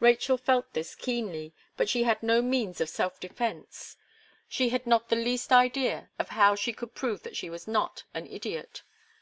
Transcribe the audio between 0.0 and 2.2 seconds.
Rachel felt this keenly; but she